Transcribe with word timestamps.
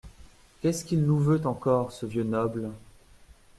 Qu’est-ce 0.61 0.83
qu’il 0.83 1.05
nous 1.05 1.19
veut 1.19 1.45
encore, 1.45 1.91
ce 1.91 2.07
vieux 2.07 2.23
noble? 2.23 2.71